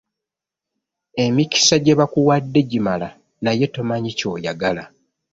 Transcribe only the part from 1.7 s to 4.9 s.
gye bakuwadde gimala naye tomanyi ky'oyagala.